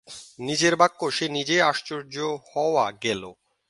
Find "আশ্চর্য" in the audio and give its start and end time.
1.61-2.15